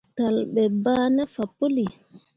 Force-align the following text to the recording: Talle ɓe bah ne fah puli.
Talle 0.15 0.41
ɓe 0.53 0.63
bah 0.83 1.05
ne 1.15 1.23
fah 1.33 1.49
puli. 1.57 1.85